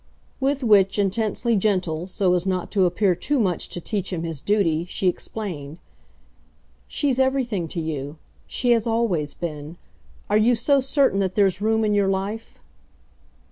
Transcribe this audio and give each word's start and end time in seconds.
With 0.39 0.63
which, 0.63 0.97
intensely 0.97 1.55
gentle, 1.55 2.07
so 2.07 2.33
as 2.33 2.47
not 2.47 2.71
to 2.71 2.87
appear 2.87 3.13
too 3.13 3.37
much 3.39 3.69
to 3.69 3.79
teach 3.79 4.11
him 4.11 4.23
his 4.23 4.41
duty, 4.41 4.85
she 4.85 5.07
explained. 5.07 5.77
"She's 6.87 7.19
everything 7.19 7.67
to 7.67 7.79
you 7.79 8.17
she 8.47 8.71
has 8.71 8.87
always 8.87 9.35
been. 9.35 9.77
Are 10.27 10.39
you 10.39 10.55
so 10.55 10.79
certain 10.79 11.19
that 11.19 11.35
there's 11.35 11.61
room 11.61 11.85
in 11.85 11.93
your 11.93 12.07
life 12.07 12.57